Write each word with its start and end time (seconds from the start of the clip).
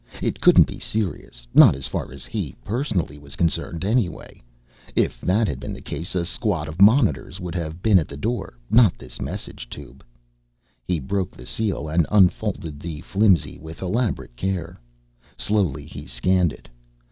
It 0.19 0.41
couldn't 0.41 0.65
be 0.65 0.79
serious, 0.79 1.45
not 1.53 1.75
as 1.75 1.85
far 1.85 2.11
as 2.11 2.25
he 2.25 2.55
personally 2.63 3.19
was 3.19 3.35
concerned 3.35 3.85
anyway. 3.85 4.41
If 4.95 5.21
that 5.21 5.47
had 5.47 5.59
been 5.59 5.73
the 5.73 5.79
case, 5.81 6.15
a 6.15 6.25
squad 6.25 6.67
of 6.67 6.81
monitors 6.81 7.39
would 7.39 7.53
have 7.53 7.83
been 7.83 7.99
at 7.99 8.07
the 8.07 8.17
door. 8.17 8.57
Not 8.71 8.97
this 8.97 9.21
message 9.21 9.69
tube.... 9.69 10.03
He 10.87 10.99
broke 10.99 11.33
the 11.37 11.45
seal 11.45 11.87
and 11.87 12.07
unfolded 12.09 12.79
the 12.79 13.01
flimsy 13.01 13.59
with 13.59 13.83
elaborate 13.83 14.35
care. 14.35 14.79
Slowly, 15.37 15.85
he 15.85 16.07
scanned 16.07 16.51
it. 16.51 16.67